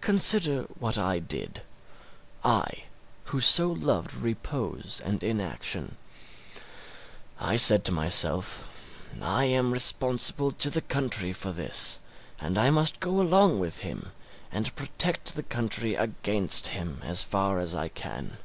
[0.00, 1.62] Consider what I did
[2.44, 2.86] I
[3.26, 5.96] who so loved repose and inaction.
[7.38, 12.00] I said to myself, I am responsible to the country for this,
[12.40, 14.10] and I must go along with him
[14.50, 18.38] and protect the country against him as far as I can.